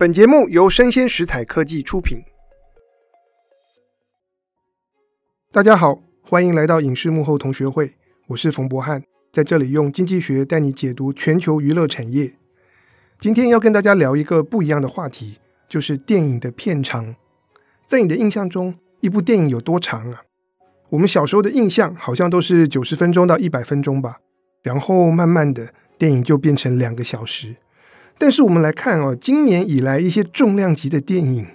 [0.00, 2.22] 本节目由生鲜食材科技出品。
[5.52, 7.92] 大家好，欢迎来到影视幕后同学会，
[8.28, 12.32] 我是冯博翰，在这里用经济学带你解读全球娱乐产业。
[13.18, 17.14] 今天要跟大家聊一个不一样的话题，就是电影的片长。
[17.86, 20.22] 在你的印象中，一部电影有多长啊？
[20.88, 24.20] 我们小时候的印象好像都是九十分钟到一百分钟吧，
[24.62, 27.54] 然后慢慢的，电影就变成两个小时。
[28.20, 31.42] 但是我们来看哦，今年以来一些重量级的电影，《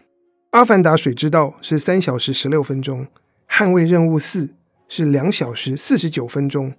[0.49, 3.05] 阿凡达：水之道》是三小时十六分钟，
[3.47, 4.47] 《捍卫任务四》
[4.89, 6.73] 是两小时四十九分钟，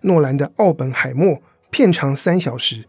[0.00, 1.34] 诺兰的《奥本海默》
[1.70, 2.86] 片长三小时。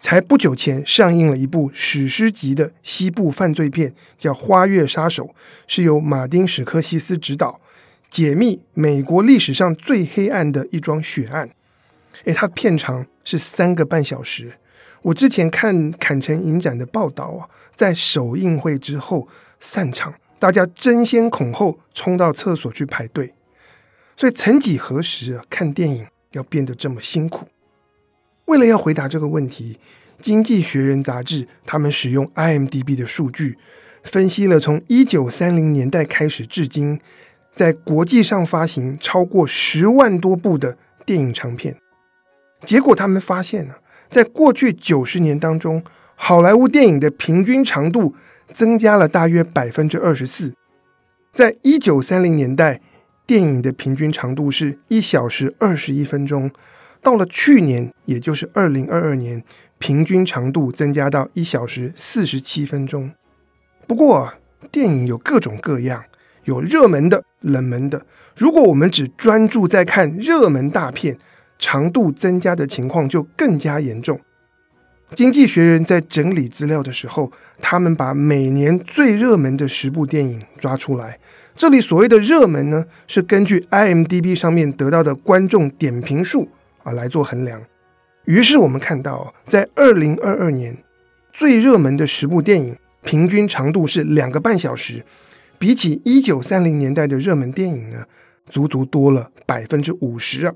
[0.00, 5.26] 才不久前上映了一部史诗级的西部犯罪片，叫《花月杀手》，
[5.68, 7.60] 是由马丁·史柯西斯执导，
[8.10, 11.50] 解密美国历史上最黑暗的一桩血案。
[12.24, 14.54] 诶，它片长是三个半小时。
[15.02, 19.28] 我之前看坎城影展的报道啊，在首映会之后
[19.60, 23.34] 散场，大家争先恐后冲到厕所去排队。
[24.16, 27.48] 所以，曾几何时啊，看电影要变得这么辛苦？
[28.44, 29.78] 为了要回答这个问题，
[30.24, 33.58] 《经济学人》杂志他们使用 IMDB 的数据，
[34.04, 37.00] 分析了从一九三零年代开始至今，
[37.56, 41.76] 在国际上发行超过十万多部的电影长片。
[42.64, 43.74] 结果，他们发现呢、
[44.12, 45.82] 在过去九十年当中，
[46.16, 48.14] 好莱坞电影的平均长度
[48.52, 50.52] 增加了大约百分之二十四。
[51.32, 52.82] 在一九三零年代，
[53.26, 56.50] 电影的平均长度是一小时二十一分钟，
[57.00, 59.42] 到了去年，也就是二零二二年，
[59.78, 63.10] 平均长度增加到一小时四十七分钟。
[63.86, 64.34] 不过，
[64.70, 66.04] 电影有各种各样，
[66.44, 68.04] 有热门的、冷门的。
[68.36, 71.16] 如果我们只专注在看热门大片，
[71.62, 74.18] 长度增加的情况就更加严重。
[75.14, 81.20] 经济学人在整理资料的时候，他们把每年最热门的十部电影抓出来。
[81.54, 86.48] 这里所谓的热门呢，是根据 IMDB 上面得到的观众点评数
[86.82, 87.62] 啊来做衡量。
[88.24, 90.76] 于是我们看到，在二零二二年
[91.32, 95.04] 最热门的十部电影平均长度是两个半小时，
[95.58, 98.04] 比起一九三零年代的热门电影呢，
[98.48, 100.54] 足足多了百分之五十啊。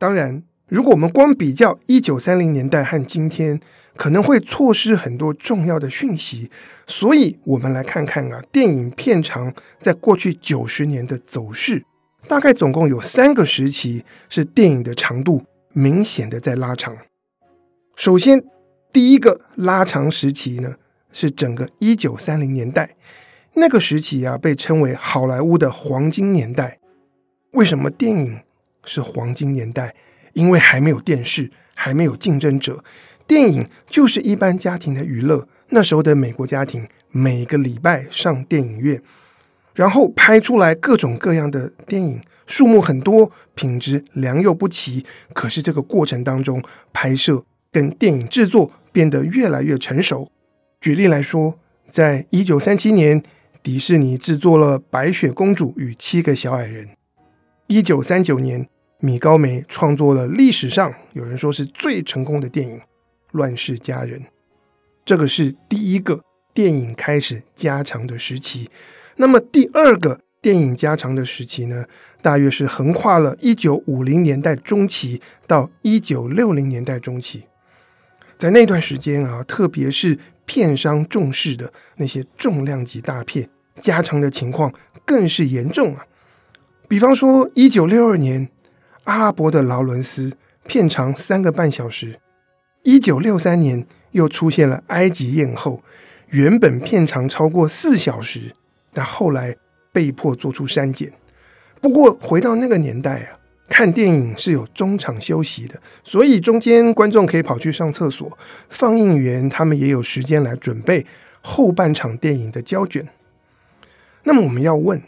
[0.00, 3.60] 当然，如果我们光比较一九三零年代和今天，
[3.96, 6.50] 可能会错失很多重要的讯息。
[6.86, 11.84] 所以，我们来看看啊，电影片长在过去九十年的走势，
[12.26, 15.44] 大概总共有三个时期是电影的长度
[15.74, 16.96] 明显的在拉长。
[17.94, 18.42] 首先，
[18.90, 20.76] 第一个拉长时期呢，
[21.12, 22.96] 是整个一九三零年代，
[23.52, 26.78] 那个时期啊，被称为好莱坞的黄金年代。
[27.50, 28.40] 为什么电影
[28.90, 29.94] 是黄金年代，
[30.32, 32.82] 因为还没有电视，还没有竞争者，
[33.24, 35.46] 电影就是一般家庭的娱乐。
[35.68, 39.00] 那时候的美国家庭每个礼拜上电影院，
[39.74, 45.06] 然后拍出来各种各样的电影，数目很多，品质良莠不齐。
[45.32, 46.60] 可是这个过程当中，
[46.92, 50.28] 拍摄跟电影制作变得越来越成熟。
[50.80, 51.56] 举例来说，
[51.88, 53.22] 在一九三七年，
[53.62, 56.86] 迪士尼制作了《白雪公主与七个小矮人》。
[57.68, 58.68] 一九三九年，
[59.02, 62.76] 米高梅创作了历史上有人说是最成功的电影
[63.32, 64.20] 《乱世佳人》，
[65.06, 66.22] 这个是第一个
[66.52, 68.68] 电影开始加长的时期。
[69.16, 71.86] 那么第二个电影加长的时期呢，
[72.20, 77.44] 大约是横跨了一九五零年代中期到一九六零年代中期。
[78.36, 83.48] 在那段时间啊，特别是片商重视的那些重量级大片，
[83.80, 84.70] 加长的情况
[85.06, 86.04] 更是严重啊。
[86.86, 88.48] 比方说，一九六二年，
[89.04, 90.32] 阿拉伯的劳伦斯
[90.66, 92.18] 片长三个半小时；
[92.82, 95.82] 一九六三年又出现了埃及艳后，
[96.28, 98.52] 原本片长超过四小时，
[98.92, 99.56] 但后来
[99.90, 101.12] 被迫做出删减。
[101.80, 103.38] 不过回到那个年代啊，
[103.68, 108.38] 看电影是有中场休息的，所以中间观众可以跑去上厕所，
[108.68, 111.06] 放映员他们也有时间来准备
[111.40, 113.08] 后半场电影的胶卷。
[114.24, 115.02] 那么我们要问。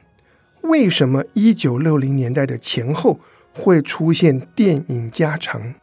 [0.62, 3.18] 为什么一九六零年代的前后
[3.52, 5.75] 会出现电影加长？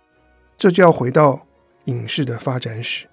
[0.57, 1.47] 这就要回到
[1.85, 3.07] 影视的发展史，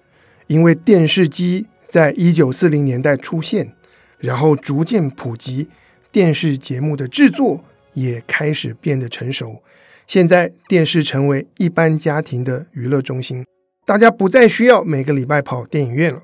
[0.47, 3.73] 因为电视机在一九四零年代出现，
[4.17, 5.69] 然后逐渐普及，
[6.11, 7.63] 电视节目的制作
[7.93, 9.63] 也开始变得成熟。
[10.05, 13.45] 现在电视成为一般家庭的娱乐中心，
[13.85, 16.21] 大家不再需要每个礼拜跑电影院了，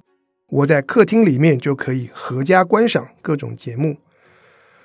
[0.48, 3.98] 我在客厅里面就可以合家观赏各种节目。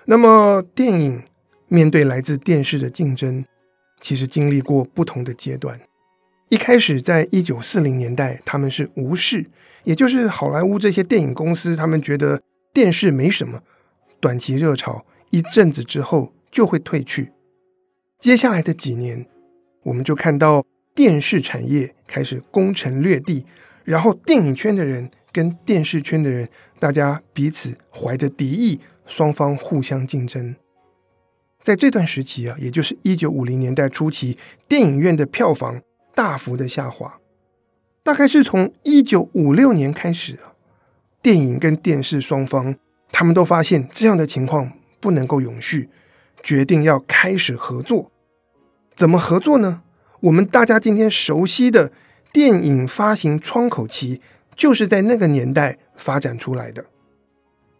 [0.04, 1.22] 那么，电影
[1.68, 3.44] 面对来自电视的竞争，
[4.00, 5.80] 其实经历过不同的阶段。
[6.48, 9.44] 一开始在一九四零年代，他们是无视，
[9.84, 12.42] 也就是好莱坞这些电影公司，他们觉得
[12.72, 13.62] 电视没什么，
[14.18, 17.32] 短期热潮一阵子之后就会退去。
[18.18, 19.26] 接下来的几年，
[19.82, 23.44] 我们就看到电视产业开始攻城略地，
[23.84, 26.48] 然后电影圈的人跟电视圈的人，
[26.80, 30.56] 大家彼此怀着敌意，双方互相竞争。
[31.68, 35.82] 在这段时期啊，也就是一九五零年代初期，电影院的票房
[36.14, 37.20] 大幅的下滑。
[38.02, 40.56] 大概是从一九五六年开始啊，
[41.20, 42.74] 电影跟电视双方
[43.12, 45.90] 他们都发现这样的情况不能够永续，
[46.42, 48.10] 决定要开始合作。
[48.96, 49.82] 怎么合作呢？
[50.20, 51.92] 我们大家今天熟悉的
[52.32, 54.22] 电影发行窗口期，
[54.56, 56.86] 就是在那个年代发展出来的。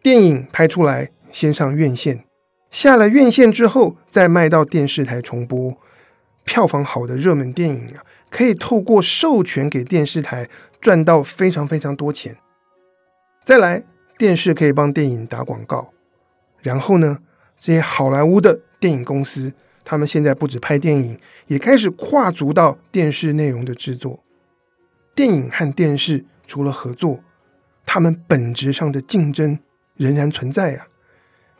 [0.03, 2.28] 电影拍出来，先上院线。
[2.71, 5.77] 下了院线之后，再卖到电视台重播，
[6.45, 10.49] 票房好的热门电影啊，可以透过授权给电视台
[10.81, 12.37] 赚到非常非常多钱。
[13.45, 13.83] 再来，
[14.19, 15.93] 电视可以帮电影打广告，
[16.61, 17.19] 然后呢，
[17.57, 24.23] 这些好莱坞的电影公司，他们现在不止拍电影，也开始跨足到电视内容的制作。
[25.15, 27.21] 电影和电视除了合作，
[27.87, 29.59] 他们本质上的竞争
[29.97, 30.87] 仍然存在啊。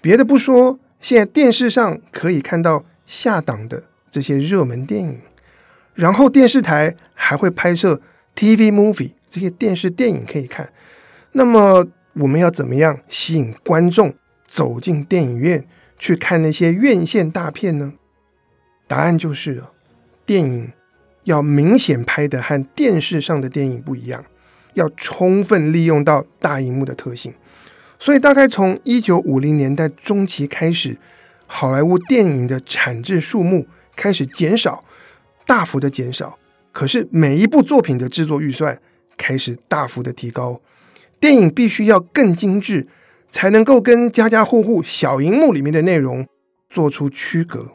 [0.03, 0.79] 别的不说。
[1.01, 5.21] 现在电视上可以看到下档的这些热门电影，
[5.95, 8.01] 然后电视台还会拍摄
[8.35, 10.73] TV movie 这些电视电影可以看。
[11.33, 14.15] 那么我们要怎么样吸引观众
[14.47, 15.65] 走进电影院
[15.99, 17.93] 去看那些院线大片呢？
[18.87, 19.63] 答案就是
[20.25, 20.73] 电影
[21.25, 24.25] 要明显拍的和电视上的电影不一样，
[24.75, 27.33] 要充分利用到大荧幕的特性。
[28.01, 30.97] 所以，大概从一九五零年代中期开始，
[31.47, 33.67] 好莱坞电影的产制数目
[33.97, 34.85] 开始减少，
[35.45, 36.39] 大幅的减少。
[36.71, 38.81] 可是，每一部作品的制作预算
[39.17, 40.61] 开始大幅的提高，
[41.19, 42.87] 电影必须要更精致，
[43.29, 46.25] 才能够跟家家户户小荧幕里面的内容
[46.71, 47.73] 做出区隔。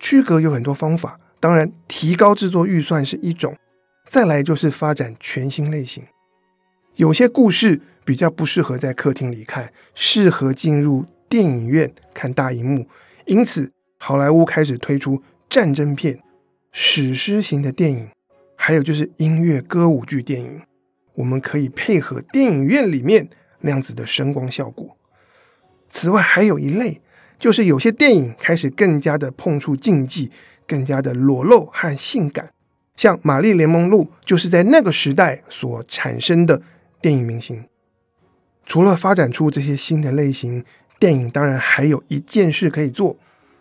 [0.00, 3.56] 区隔有很多方法，当然，提高制作预算是一种，
[4.08, 6.02] 再来就是发展全新类型，
[6.96, 7.80] 有些故事。
[8.04, 12.86] 比较不适合在客厅里看，适合进入电影院看大荧幕。
[13.26, 16.20] 因此，好莱坞开始推出战争片、
[16.70, 18.08] 史诗型的电影，
[18.56, 20.62] 还有就是音乐歌舞剧电影。
[21.14, 23.28] 我们可以配合电影院里面
[23.60, 24.96] 那样子的声光效果。
[25.88, 27.00] 此外，还有一类，
[27.38, 30.30] 就是有些电影开始更加的碰触禁忌，
[30.66, 32.50] 更加的裸露和性感。
[32.96, 36.60] 像玛丽莲梦露就是在那个时代所产生的
[37.00, 37.64] 电影明星。
[38.66, 40.64] 除了发展出这些新的类型
[40.98, 43.16] 电影，当然还有一件事可以做，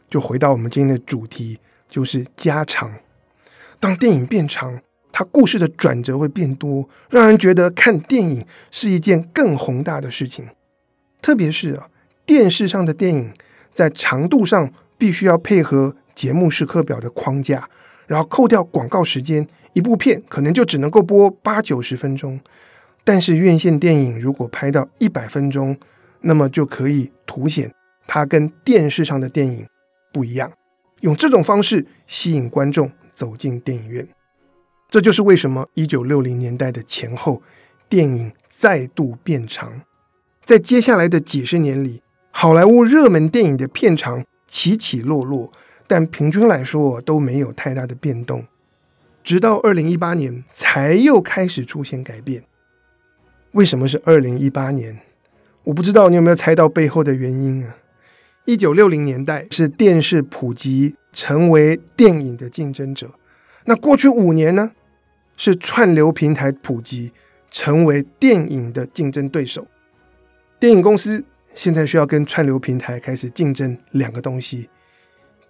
[0.09, 1.59] 就回到我们今天的主题，
[1.89, 2.91] 就是加长。
[3.79, 4.79] 当电影变长，
[5.11, 10.47] 它故事的转折会变多，让人觉得看电影是一件更宏大的事情。
[11.21, 11.87] 特别是啊，
[12.25, 13.33] 电视上的电影
[13.73, 17.69] 在长度上必须要配合节目时刻表的框架，
[18.07, 22.39] 然后扣掉广告时间，一部片可能就只能够播八九十分钟。
[23.03, 25.77] 但是院线电影如果拍到一百分钟，
[26.21, 27.73] 那么就可以凸显
[28.07, 29.67] 它跟电视上的电影
[30.13, 30.51] 不一样，
[31.01, 34.07] 用这种方式吸引观众走进电影院。
[34.89, 37.41] 这就是为什么一九六零年代的前后，
[37.89, 39.81] 电影再度变长。
[40.45, 42.01] 在接下来的几十年里，
[42.31, 45.51] 好莱坞热门电影的片长起起落落，
[45.87, 48.45] 但平均来说都没有太大的变动，
[49.23, 52.43] 直到二零一八年才又开始出现改变。
[53.53, 54.99] 为什么是二零一八年？
[55.63, 57.77] 我不知道你有没有猜到背后的原因啊？
[58.45, 63.11] 一九六零年代是电视普及成为电影的竞争者，
[63.65, 64.71] 那过去五年呢？
[65.37, 67.11] 是串流平台普及
[67.49, 69.65] 成为电影的竞争对手。
[70.59, 71.23] 电影公司
[71.55, 74.69] 现在需要跟串流平台开始竞争两个东西，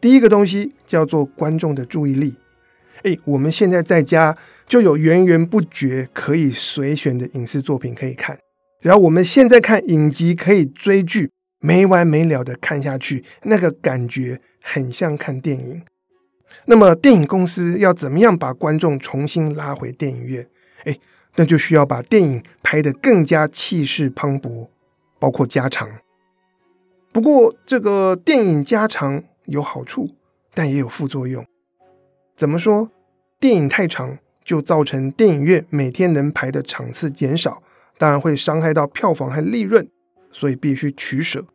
[0.01, 2.35] 第一个东西叫做观众的注意力。
[3.01, 4.37] 诶，我们现在在家。
[4.65, 8.39] 就有源源不绝可以随选的影视作品可以看，
[8.79, 15.83] 然后我们现在看影集可以追剧，没完没了的看下去，那个感觉很像看电影。
[16.65, 20.47] 那么电影公司要怎么样把观众重新拉回电影院？
[20.85, 20.97] 哎，
[21.35, 24.69] 那就需要把电影拍得更加气势磅礴，
[25.19, 25.87] 包括加长。
[27.11, 30.09] 不过这个电影加长有好处，
[30.53, 31.45] 但也有副作用。
[32.35, 32.91] 怎么说？
[33.39, 34.19] 电影太长。
[34.45, 37.63] 就造成电影院每天能排的场次减少，
[37.97, 39.87] 当然会伤害到票房和利润，
[40.33, 41.45] 所以必须取舍。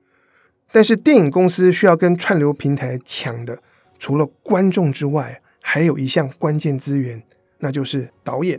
[0.73, 3.59] 但是电影公司需要跟串流平台抢的，
[3.99, 7.23] 除了观众之外，还有一项关键资源
[7.59, 8.59] 那就是导演。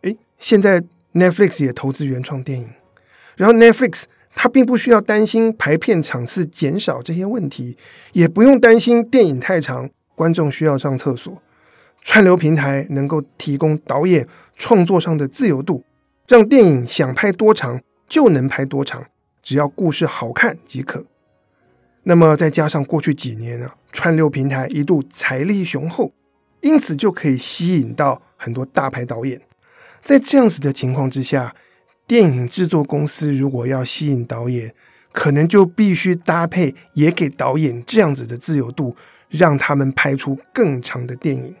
[0.00, 2.70] 诶，现在 Netflix 也投资原创电影，
[3.36, 7.76] 然后 Netflix 它并不需要担心排片场次减少这些问题，
[8.12, 11.40] 也不用担心电影太长，观众需要上厕所。
[12.02, 15.84] 串流平台能够提供导演创作上的自由度，
[16.28, 19.06] 让电影想拍多长就能拍多长，
[19.42, 21.04] 只要故事好看即可。
[22.02, 26.12] 那么再加上过去几年啊，串流平台一度财力雄厚，
[26.60, 29.40] 因此就可以吸引到很多大牌导演。
[30.02, 31.56] 在这样子的情况之下，
[32.06, 34.74] 电影制作公司如果要吸引导演，
[35.10, 38.94] 可能就必须搭配也给导演这样子的自由度，
[39.36, 41.54] 让他们拍出更长的电影。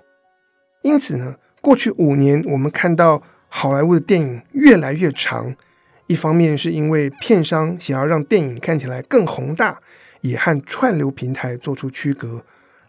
[0.82, 5.54] 因此呢，过去五年我们看到好莱坞的电影越来越长，
[6.06, 9.78] 一方面是因为片商想要让电影看起来更宏大，
[10.20, 12.40] 也和串流平台做出区隔；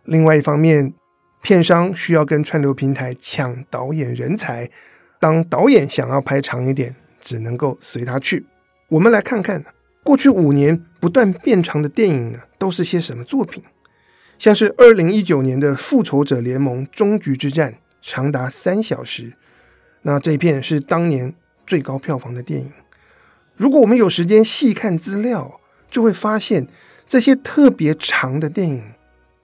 [0.03, 0.93] 另外一方面，
[1.41, 4.69] 片商需要跟串流平台抢导演人才。
[5.19, 8.45] 当导演想要拍长一点，只能够随他去。
[8.89, 9.63] 我们来看看
[10.03, 13.63] 过去五年不断变长的电影呢，都是些什么作品？
[14.37, 19.33] 像是二零一九年的《复仇者联盟：终局之战》，长达三小时。
[20.01, 21.33] 那这一片是当年
[21.65, 22.71] 最高票房的电影。
[23.55, 26.67] 如果我们有时间细看资料，就会发现
[27.07, 28.83] 这些特别长的电影，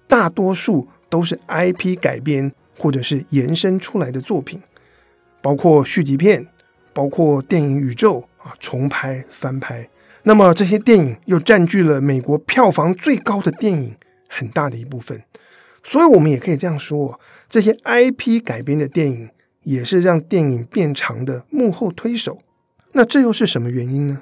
[0.07, 4.61] 大多数都是 IP 改编或者是延伸出来的作品。
[5.41, 6.45] 包括续集片，
[6.93, 9.89] 包括电影宇宙啊，重拍翻拍。
[10.23, 13.95] 那么这些电影又占据了美国票房最高的电影
[14.31, 15.21] 很大的一部分。
[15.83, 17.19] 所以，我们也可以这样说，
[17.49, 19.29] 这些 IP 改编的电影
[19.63, 22.39] 也是让电影变长的幕后推手。
[22.93, 24.21] 那这又是什么原因呢？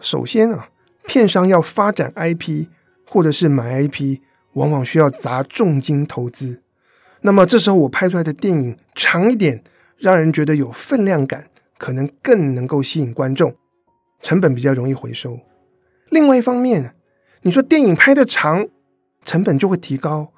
[0.00, 0.70] 首先啊，
[1.06, 2.68] 片商要发展 IP
[3.04, 4.20] 或者是买 IP，
[4.54, 6.62] 往往需要砸重金投资。
[7.20, 9.62] 那么这时候我拍出来的电影长一点。
[9.98, 13.54] 让人觉得有分量感，可能更能够吸引观众，
[14.20, 15.38] 成本比较容易回收。
[16.08, 16.96] 另外一方面，
[17.42, 18.66] 你说电影拍得长，
[19.24, 20.32] 成本就会提高。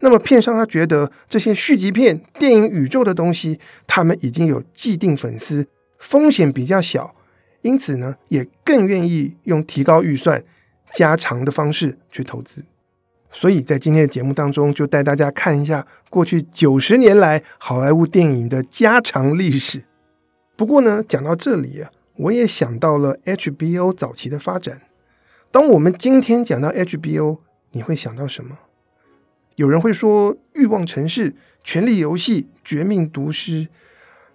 [0.00, 5.66] 那么片商他觉得这些续集片、电影宇宙的东西，他们已经有既定粉丝，
[5.98, 7.14] 风险比较小，
[7.60, 10.42] 因此呢，也更愿意用提高预算、
[10.92, 12.64] 加长的方式去投资。
[13.30, 19.84] 所以在今天的节目当中，就带大家看一下过去九十年来好莱坞电影的加长历史。
[20.56, 24.80] 不过呢，讲到这里啊，我也想到了 HBO 早期的发展。
[25.50, 27.38] 当我们今天讲到 HBO，
[27.72, 28.58] 你会想到什么？
[29.56, 31.30] 有人会说《欲望城市》
[31.62, 33.52] 《权力游戏》《绝命毒师》，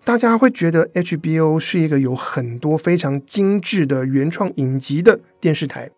[0.04, 5.90] 大家会觉得 HBO 是一个有很多非常精致的原创影集的电视台。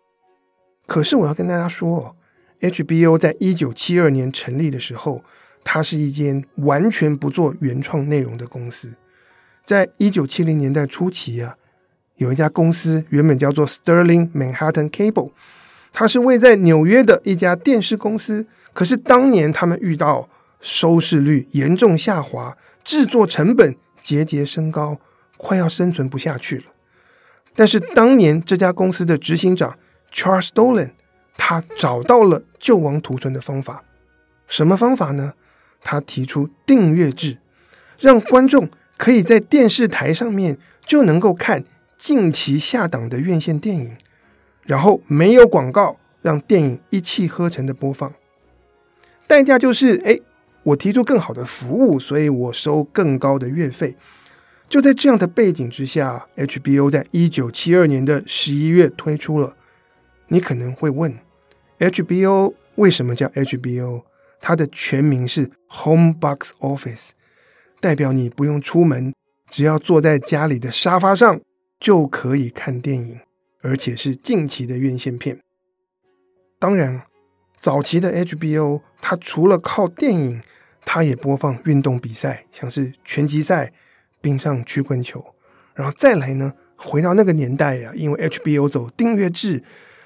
[0.86, 2.16] 可是我要跟大家说
[2.60, 5.22] ，HBO 在一九七二年成立的时候，
[5.62, 8.94] 它是一间完全不做原创内容的公司。
[9.66, 11.56] 在一九七零年代初期啊，
[12.16, 15.32] 有一家公司原本叫做 Sterling Manhattan Cable，
[15.92, 18.46] 他是位在纽约的一家电视公司。
[18.72, 20.28] 可是当年他们遇到
[20.60, 24.98] 收视率严重下滑，制作成本节节升高，
[25.36, 26.64] 快要生存不下去了。
[27.54, 29.78] 但是当年这家公司的执行长
[30.12, 30.90] Charles Dolan。
[31.40, 33.84] 他找到了救亡图存的方法，
[34.48, 35.34] 什么方法呢？
[35.84, 37.38] 他提出订阅制，
[38.00, 41.62] 让观众可以在电视台上面就能够看
[41.96, 43.96] 近期下档的院线电影，
[44.68, 48.12] 然后没有广告，让电影一气呵成的播放。
[49.26, 50.20] 代价就是，哎，
[50.62, 53.96] 我提出更好的服务，所以我收更高的月费。
[54.68, 59.56] 就在这样的背景之下，HBO 在一九七二年的十一月推出了。
[60.28, 61.18] 你可能会问。
[61.78, 64.02] HBO 为什么叫 HBO？
[64.42, 67.12] 它的全名是 Home Box Office，
[67.80, 69.14] 代表你不用出门，
[69.50, 71.40] 只要坐在家里的沙发上
[71.80, 73.18] 就可以看电影，
[73.62, 75.40] 而且是近期的院线片。
[76.58, 77.02] 当然，
[77.58, 80.42] 早期的 HBO 它除了靠电影，
[80.84, 83.72] 它也播放运动比赛，像是拳击赛、
[84.20, 85.34] 冰上曲棍球。
[85.74, 89.62] 然后再来呢，回到那个年代呀、啊，因为 HBO 走订阅制。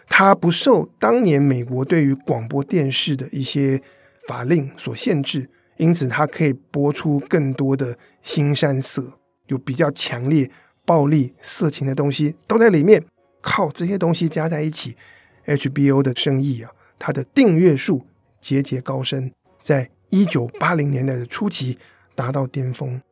[0.08, 3.80] 它不受当年美国对于广播电视的一些
[4.28, 10.50] 法令所限制，因此它可以播出更多的新山色，有比较强烈
[10.84, 13.02] 暴力、色情的东西都在里面。
[13.42, 14.96] 靠这些东西加在一起
[15.44, 18.06] ，HBO 的生意啊，它的订阅数
[18.40, 19.30] 节节高升，
[19.60, 21.78] 在一九八零年代的初期
[22.14, 23.02] 达到巅峰，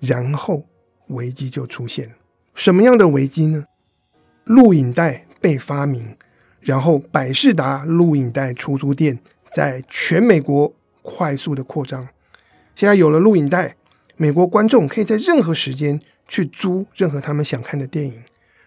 [0.00, 0.64] 然后
[1.08, 2.14] 危机就出现了。
[2.54, 3.66] 什么样的危机呢？
[4.44, 6.16] 录影带被发明。
[6.60, 9.18] 然后，百事达录影带出租店
[9.52, 12.08] 在全美国快速的扩张。
[12.74, 13.76] 现在有了录影带，
[14.16, 18.22] 美国观众可以在任何时间去租任何他们想看的电影，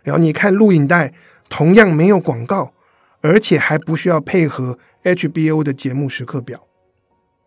[0.08, 1.14] 然后你看录影带，
[1.50, 2.72] 同样没有广告，
[3.20, 6.66] 而且还不需要配合 HBO 的节目时刻表。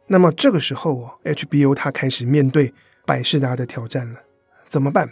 [0.09, 2.75] 那么这个时候哦，HBO 它开始面对
[3.07, 4.21] 百事达的挑战了，
[4.67, 5.09] 怎么办？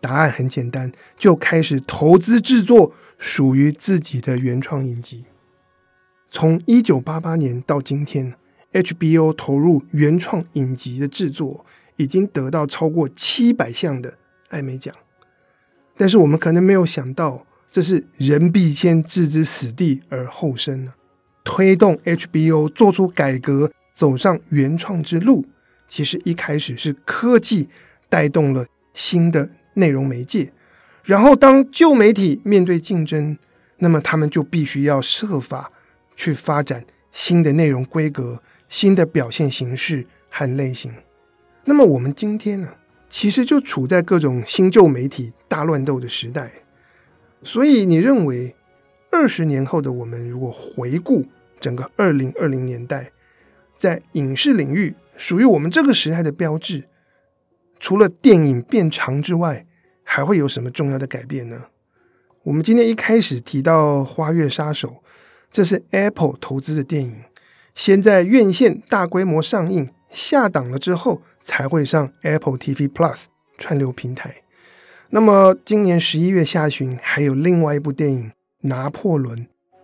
[0.00, 5.26] 答案很简单，就开始投资制作属于自己的原创影集。
[6.30, 8.32] 从一九八八年到今天
[8.72, 14.16] ，HBO 投入原创影集的制作，已经得到超过七百项的
[14.48, 14.94] 艾美奖。
[15.96, 20.92] 但是我们可能没有想到，这是人必先置之死地而后生呢。
[21.44, 25.44] 推动 HBO 做出改革，走上原创之路，
[25.88, 27.68] 其实一开始是科技
[28.08, 29.50] 带动了新的。
[29.74, 30.52] 内容媒介，
[31.02, 33.38] 然后当旧媒体面对竞争，
[33.78, 35.72] 那么他们就必须要设法
[36.14, 40.92] 去发展新的内容规格、新的表现形式和类型。
[41.64, 42.68] 那么我们今天呢，
[43.08, 46.50] 其实就处在各种新旧媒体大乱斗的时代。
[47.42, 48.56] 所以你认为，
[49.10, 51.26] 二十年后的我们如果回顾
[51.60, 53.12] 整个二零二零年代，
[53.76, 56.84] 在影视领域属于我们这个时代的标志？
[57.78, 59.66] 除了电影变长之外，
[60.02, 61.66] 还会有什么重要的改变呢？
[62.44, 64.88] 我们今天一开始提到《花月杀手》，
[65.50, 67.24] 这是 Apple 投资的电影，
[67.74, 73.24] 先在院线大规模上映，下档了之后才会上 Apple TV Plus
[73.58, 74.41] 串流平台。
[75.14, 79.38] 那么今年十一月下旬还有另外一部电影《拿破仑》，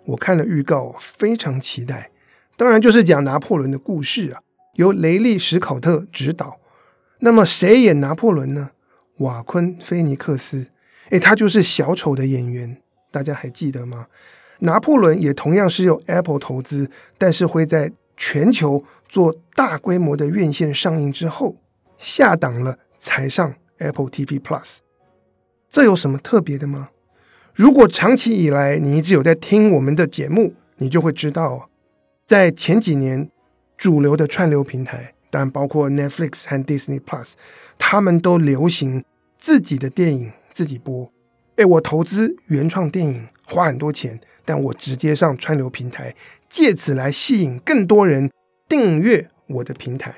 [0.07, 2.11] 我看了预告，非常期待。
[2.57, 4.41] 当然就是讲拿破仑的故事啊，
[4.77, 6.59] 由雷利·史考特执导。
[7.19, 8.71] 那么谁演拿破仑呢？
[9.19, 10.69] 瓦昆·菲尼克斯，
[11.11, 12.81] 诶，他就是小丑的演员，
[13.11, 14.07] 大家还记得吗？
[14.61, 21.57] 拿破仑也同样是由 Apple 投资，但是会在全球做大规模的院线上映之后
[21.99, 24.79] 下档了才上 Apple TV Plus。
[25.71, 26.91] 这有什么特别的吗？
[27.55, 31.69] 如果长期以来你一直有在听我们的节目，你就会知道，
[32.27, 33.31] 在前几年
[33.77, 35.15] 主流的串流平台。
[35.31, 37.33] 当然包括 Netflix 和 Disney Plus，
[37.77, 39.05] 他们都流行
[39.39, 41.13] 自己的电影自己播。
[41.57, 46.15] 诶，我投资原创电影花很多钱，但我直接上串流平台，
[46.49, 48.31] 借此来吸引更多人
[48.67, 50.15] 订阅我的平台。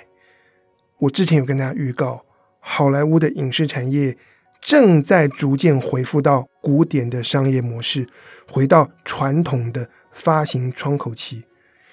[0.99, 2.25] 我之前有跟大家预告，
[2.61, 4.17] 好莱坞的影视产业
[4.61, 8.07] 正在逐渐恢复到古典的商业模式，
[8.49, 11.44] 回到传统的发行窗口期，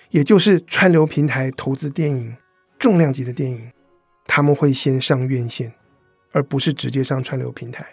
[0.09, 2.35] 也就是串流平台投资电影。
[2.79, 3.71] 重量级的电影，
[4.27, 5.73] 他们会先上院线，
[6.31, 7.83] 而不是直接上串流平台。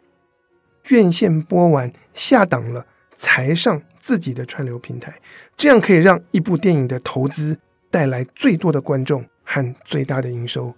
[0.89, 5.19] 院线播完下档了，才上自己的串流平台，
[5.57, 7.59] 这样可以让一部电影的投资
[7.91, 10.75] 带来最多的观众和最大的营收。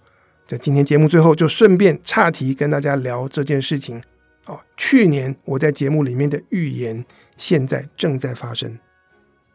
[0.47, 4.01] 在今天节目最后，就顺便岔题跟大家聊这件事情。
[4.45, 7.03] 哦，去年我在节目里面的预言，
[7.37, 8.79] 现在正在发生。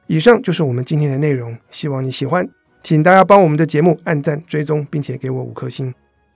[0.06, 2.46] 以上就是我们今天的内容，希望你喜欢。
[2.82, 5.94] 请大家帮我们的节目按赞、追踪，并且给我五颗星。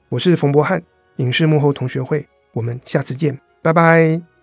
[0.08, 0.82] 我是冯博翰，
[1.16, 4.35] 影视幕后同学会，我们下次见，拜拜。